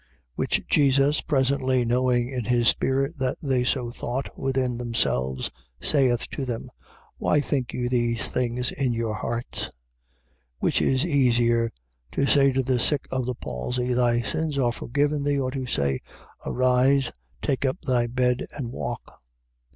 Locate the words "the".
12.63-12.79, 13.27-13.35